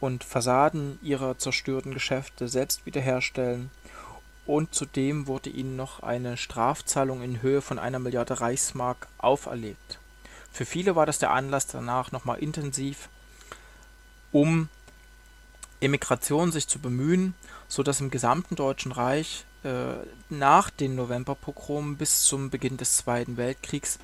und 0.00 0.24
Fassaden 0.24 0.98
ihrer 1.02 1.38
zerstörten 1.38 1.94
Geschäfte 1.94 2.48
selbst 2.48 2.86
wiederherstellen 2.86 3.70
und 4.46 4.74
zudem 4.74 5.26
wurde 5.26 5.50
ihnen 5.50 5.76
noch 5.76 6.00
eine 6.00 6.36
Strafzahlung 6.36 7.22
in 7.22 7.42
Höhe 7.42 7.60
von 7.60 7.78
einer 7.78 7.98
Milliarde 7.98 8.40
Reichsmark 8.40 9.08
auferlegt. 9.18 9.98
Für 10.52 10.64
viele 10.64 10.96
war 10.96 11.04
das 11.04 11.18
der 11.18 11.32
Anlass 11.32 11.66
danach 11.66 12.12
nochmal 12.12 12.38
intensiv, 12.38 13.08
um 14.32 14.68
Emigration 15.80 16.52
sich 16.52 16.68
zu 16.68 16.78
bemühen, 16.78 17.34
so 17.68 17.82
dass 17.82 18.00
im 18.00 18.10
gesamten 18.10 18.54
Deutschen 18.54 18.92
Reich 18.92 19.44
äh, 19.64 19.94
nach 20.30 20.70
den 20.70 20.94
Novemberpogromen 20.94 21.96
bis 21.96 22.22
zum 22.22 22.50
Beginn 22.50 22.76
des 22.76 22.96
Zweiten 22.96 23.36
Weltkriegs 23.36 23.98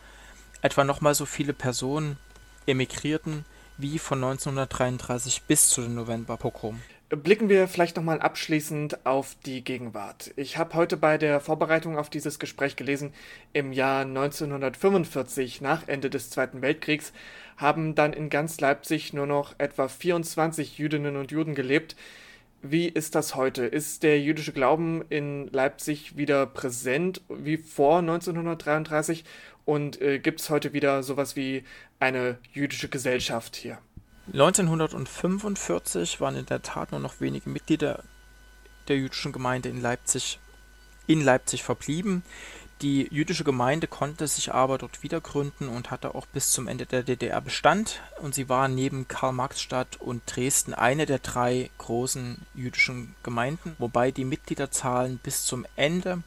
etwa 0.61 0.84
nochmal 0.84 1.14
so 1.14 1.25
viele 1.25 1.52
Personen 1.52 2.18
emigrierten, 2.66 3.44
wie 3.78 3.98
von 3.98 4.22
1933 4.22 5.42
bis 5.42 5.68
zu 5.68 5.82
den 5.82 5.94
Novemberpogrom. 5.94 6.80
Blicken 7.10 7.50
wir 7.50 7.68
vielleicht 7.68 7.96
nochmal 7.96 8.20
abschließend 8.20 9.04
auf 9.04 9.36
die 9.44 9.62
Gegenwart. 9.62 10.32
Ich 10.36 10.56
habe 10.56 10.72
heute 10.72 10.96
bei 10.96 11.18
der 11.18 11.40
Vorbereitung 11.40 11.98
auf 11.98 12.08
dieses 12.08 12.38
Gespräch 12.38 12.74
gelesen, 12.74 13.12
im 13.52 13.70
Jahr 13.72 14.06
1945, 14.06 15.60
nach 15.60 15.88
Ende 15.88 16.08
des 16.08 16.30
Zweiten 16.30 16.62
Weltkriegs, 16.62 17.12
haben 17.58 17.94
dann 17.94 18.14
in 18.14 18.30
ganz 18.30 18.58
Leipzig 18.60 19.12
nur 19.12 19.26
noch 19.26 19.54
etwa 19.58 19.88
24 19.88 20.78
Jüdinnen 20.78 21.16
und 21.16 21.30
Juden 21.30 21.54
gelebt. 21.54 21.96
Wie 22.64 22.87
ist 22.87 23.16
das 23.16 23.35
heute? 23.35 23.64
Ist 23.64 24.04
der 24.04 24.21
jüdische 24.21 24.52
Glauben 24.52 25.02
in 25.09 25.49
Leipzig 25.49 26.16
wieder 26.16 26.47
präsent 26.47 27.21
wie 27.28 27.57
vor 27.57 27.99
1933 27.99 29.25
und 29.64 30.00
äh, 30.00 30.21
gibt 30.21 30.40
es 30.40 30.49
heute 30.49 30.73
wieder 30.73 31.02
sowas 31.02 31.35
wie 31.35 31.64
eine 31.99 32.38
jüdische 32.52 32.88
Gesellschaft 32.88 33.57
hier? 33.57 33.78
1945 34.33 36.21
waren 36.21 36.37
in 36.37 36.47
der 36.47 36.62
Tat 36.62 36.92
nur 36.92 37.00
noch 37.00 37.21
wenige 37.21 37.50
Mitglieder 37.50 38.04
der 38.87 38.97
jüdischen 38.97 39.33
Gemeinde 39.33 39.69
in 39.69 39.83
Leipzig 39.83 40.38
in 41.09 41.21
Leipzig 41.21 41.64
verblieben. 41.64 42.23
Die 42.82 43.06
jüdische 43.14 43.44
Gemeinde 43.44 43.86
konnte 43.86 44.26
sich 44.26 44.52
aber 44.52 44.76
dort 44.76 45.04
wieder 45.04 45.20
gründen 45.20 45.68
und 45.68 45.92
hatte 45.92 46.16
auch 46.16 46.26
bis 46.26 46.50
zum 46.50 46.66
Ende 46.66 46.84
der 46.84 47.04
DDR 47.04 47.40
Bestand 47.40 48.00
und 48.20 48.34
sie 48.34 48.48
war 48.48 48.66
neben 48.66 49.06
Karl-Marx-Stadt 49.06 50.00
und 50.00 50.22
Dresden 50.26 50.74
eine 50.74 51.06
der 51.06 51.20
drei 51.20 51.70
großen 51.78 52.44
jüdischen 52.54 53.14
Gemeinden, 53.22 53.76
wobei 53.78 54.10
die 54.10 54.24
Mitgliederzahlen 54.24 55.18
bis 55.18 55.44
zum 55.44 55.64
Ende 55.76 56.24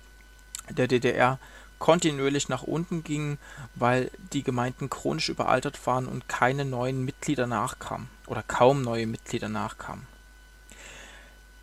der 0.69 0.88
DDR 0.88 1.39
kontinuierlich 1.77 2.47
nach 2.47 2.63
unten 2.63 3.03
ging, 3.03 3.38
weil 3.75 4.09
die 4.31 4.43
Gemeinden 4.43 4.89
chronisch 4.89 5.27
überaltert 5.27 5.85
waren 5.85 6.07
und 6.07 6.29
keine 6.29 6.63
neuen 6.63 7.03
Mitglieder 7.03 7.47
nachkamen 7.47 8.07
oder 8.27 8.43
kaum 8.43 8.81
neue 8.81 9.07
Mitglieder 9.07 9.50
nachkamen. 9.50 10.07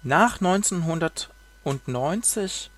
Nach 0.02 0.42
1990 0.42 2.70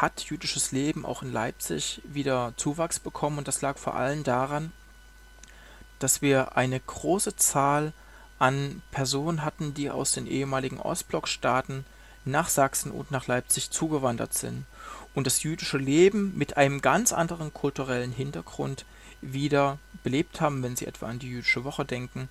hat 0.00 0.22
jüdisches 0.22 0.72
Leben 0.72 1.04
auch 1.04 1.22
in 1.22 1.32
Leipzig 1.32 2.00
wieder 2.04 2.54
Zuwachs 2.56 2.98
bekommen 2.98 3.38
und 3.38 3.48
das 3.48 3.60
lag 3.60 3.78
vor 3.78 3.94
allem 3.94 4.24
daran, 4.24 4.72
dass 5.98 6.22
wir 6.22 6.56
eine 6.56 6.80
große 6.80 7.36
Zahl 7.36 7.92
an 8.38 8.82
Personen 8.90 9.44
hatten, 9.44 9.74
die 9.74 9.90
aus 9.90 10.12
den 10.12 10.26
ehemaligen 10.26 10.80
Ostblockstaaten 10.80 11.84
nach 12.24 12.48
Sachsen 12.48 12.90
und 12.90 13.10
nach 13.10 13.26
Leipzig 13.26 13.70
zugewandert 13.70 14.34
sind 14.34 14.64
und 15.14 15.26
das 15.26 15.42
jüdische 15.42 15.78
Leben 15.78 16.36
mit 16.36 16.56
einem 16.56 16.80
ganz 16.80 17.12
anderen 17.12 17.52
kulturellen 17.52 18.12
Hintergrund 18.12 18.84
wieder 19.20 19.78
belebt 20.02 20.40
haben, 20.40 20.62
wenn 20.62 20.76
Sie 20.76 20.86
etwa 20.86 21.06
an 21.06 21.18
die 21.18 21.28
jüdische 21.28 21.64
Woche 21.64 21.84
denken 21.84 22.28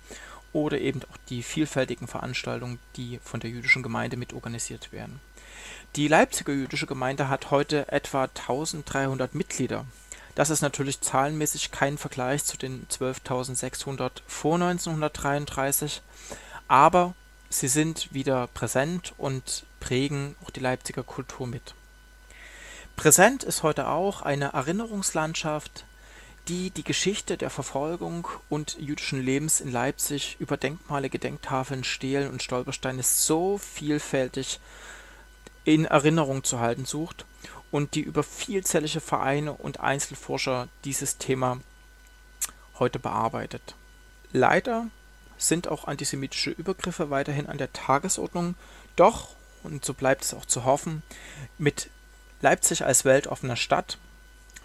oder 0.52 0.78
eben 0.78 1.00
auch 1.04 1.16
die 1.28 1.42
vielfältigen 1.42 2.06
Veranstaltungen, 2.06 2.78
die 2.96 3.18
von 3.24 3.40
der 3.40 3.50
jüdischen 3.50 3.82
Gemeinde 3.82 4.16
mit 4.16 4.32
organisiert 4.32 4.92
werden. 4.92 5.20
Die 5.94 6.08
Leipziger 6.08 6.54
jüdische 6.54 6.86
Gemeinde 6.86 7.28
hat 7.28 7.50
heute 7.50 7.92
etwa 7.92 8.22
1300 8.22 9.34
Mitglieder. 9.34 9.84
Das 10.34 10.48
ist 10.48 10.62
natürlich 10.62 11.02
zahlenmäßig 11.02 11.70
kein 11.70 11.98
Vergleich 11.98 12.44
zu 12.44 12.56
den 12.56 12.86
12.600 12.88 14.22
vor 14.26 14.54
1933, 14.54 16.00
aber 16.66 17.12
sie 17.50 17.68
sind 17.68 18.14
wieder 18.14 18.46
präsent 18.46 19.12
und 19.18 19.66
prägen 19.80 20.34
auch 20.42 20.48
die 20.48 20.60
Leipziger 20.60 21.02
Kultur 21.02 21.46
mit. 21.46 21.74
Präsent 22.96 23.44
ist 23.44 23.62
heute 23.62 23.88
auch 23.88 24.22
eine 24.22 24.54
Erinnerungslandschaft, 24.54 25.84
die 26.48 26.70
die 26.70 26.84
Geschichte 26.84 27.36
der 27.36 27.50
Verfolgung 27.50 28.28
und 28.48 28.78
jüdischen 28.80 29.22
Lebens 29.22 29.60
in 29.60 29.70
Leipzig 29.70 30.36
über 30.38 30.56
Denkmale, 30.56 31.10
Gedenktafeln, 31.10 31.84
Stelen 31.84 32.30
und 32.30 32.42
Stolpersteine 32.42 33.02
so 33.02 33.58
vielfältig 33.58 34.58
in 35.64 35.84
Erinnerung 35.84 36.44
zu 36.44 36.60
halten 36.60 36.84
sucht 36.84 37.24
und 37.70 37.94
die 37.94 38.00
über 38.00 38.22
vielzählige 38.22 39.00
Vereine 39.00 39.52
und 39.52 39.80
Einzelforscher 39.80 40.68
dieses 40.84 41.18
Thema 41.18 41.60
heute 42.78 42.98
bearbeitet. 42.98 43.74
Leider 44.32 44.88
sind 45.38 45.68
auch 45.68 45.86
antisemitische 45.86 46.50
Übergriffe 46.50 47.10
weiterhin 47.10 47.46
an 47.46 47.58
der 47.58 47.72
Tagesordnung, 47.72 48.54
doch, 48.96 49.34
und 49.62 49.84
so 49.84 49.94
bleibt 49.94 50.24
es 50.24 50.34
auch 50.34 50.44
zu 50.44 50.64
hoffen, 50.64 51.02
mit 51.58 51.90
Leipzig 52.40 52.84
als 52.84 53.04
weltoffener 53.04 53.56
Stadt, 53.56 53.98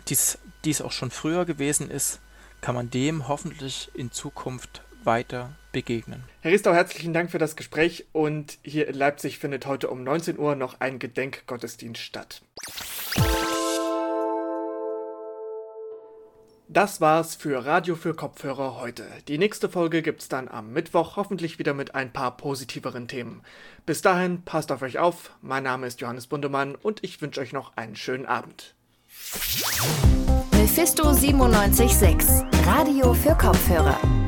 dies, 0.08 0.38
dies 0.66 0.82
auch 0.82 0.92
schon 0.92 1.12
früher 1.12 1.46
gewesen 1.46 1.90
ist, 1.90 2.20
kann 2.62 2.76
man 2.76 2.90
dem 2.90 3.28
hoffentlich 3.28 3.92
in 3.94 4.12
Zukunft 4.12 4.82
weiter 5.08 5.56
begegnen. 5.72 6.24
Herr 6.42 6.52
Riestau, 6.52 6.74
herzlichen 6.74 7.14
Dank 7.14 7.32
für 7.32 7.40
das 7.40 7.56
Gespräch 7.56 8.06
und 8.12 8.60
hier 8.62 8.88
in 8.88 8.94
Leipzig 8.96 9.40
findet 9.40 9.66
heute 9.66 9.90
um 9.90 10.04
19 10.04 10.38
Uhr 10.38 10.56
noch 10.56 10.80
ein 10.80 11.00
Gedenkgottesdienst 11.00 12.02
statt. 12.02 12.44
Das 16.70 17.00
war's 17.00 17.36
für 17.36 17.66
Radio 17.66 17.96
für 17.96 18.14
Kopfhörer 18.14 18.80
heute. 18.80 19.06
Die 19.30 19.38
nächste 19.38 19.70
Folge 19.70 20.02
gibt's 20.02 20.28
dann 20.28 20.50
am 20.50 20.74
Mittwoch, 20.74 21.16
hoffentlich 21.16 21.60
wieder 21.60 21.74
mit 21.74 21.96
ein 21.96 22.12
paar 22.12 22.36
positiveren 22.36 23.08
Themen. 23.08 23.42
Bis 23.86 24.02
dahin, 24.02 24.44
passt 24.44 24.72
auf 24.74 24.82
euch 24.82 25.00
auf. 25.00 25.32
Mein 25.42 25.64
Name 25.64 25.88
ist 25.88 26.02
Johannes 26.02 26.28
Bundemann 26.28 26.76
und 26.76 27.04
ich 27.06 27.22
wünsche 27.22 27.40
euch 27.40 27.54
noch 27.54 27.78
einen 27.78 27.96
schönen 27.96 28.26
Abend. 28.26 28.76
Mephisto 30.52 31.04
976, 31.06 32.44
Radio 32.66 33.14
für 33.14 33.36
Kopfhörer. 33.36 34.27